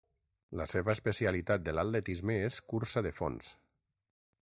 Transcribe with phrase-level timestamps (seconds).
[0.59, 3.51] La seva especialitat de l'atletisme és cursa de fons.